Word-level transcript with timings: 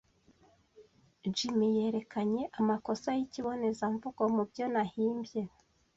Jim 1.35 1.57
yerekanye 1.77 2.43
amakosa 2.59 3.09
yikibonezamvugo 3.19 4.21
mubyo 4.35 4.65
nahimbye. 4.73 5.41